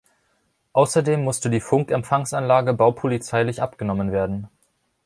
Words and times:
Außerdem 0.73 1.23
musste 1.23 1.51
die 1.51 1.59
Funk-Empfangsanlage 1.59 2.73
baupolizeilich 2.73 3.61
abgenommen 3.61 4.11
werden. 4.11 4.47